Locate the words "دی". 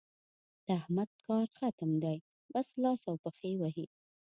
2.03-2.17